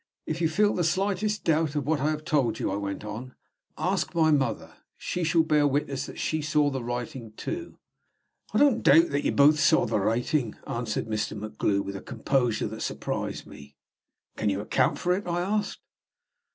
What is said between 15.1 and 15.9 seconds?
it?" I asked.